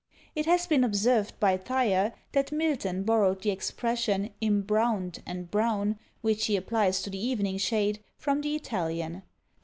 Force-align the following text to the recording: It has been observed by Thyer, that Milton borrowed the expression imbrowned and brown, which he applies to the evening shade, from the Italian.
It 0.35 0.47
has 0.47 0.65
been 0.65 0.83
observed 0.83 1.39
by 1.39 1.57
Thyer, 1.57 2.13
that 2.31 2.51
Milton 2.51 3.03
borrowed 3.03 3.43
the 3.43 3.51
expression 3.51 4.31
imbrowned 4.41 5.21
and 5.27 5.51
brown, 5.51 5.99
which 6.21 6.47
he 6.47 6.55
applies 6.57 7.03
to 7.03 7.11
the 7.11 7.23
evening 7.23 7.59
shade, 7.59 8.03
from 8.17 8.41
the 8.41 8.55
Italian. 8.55 9.21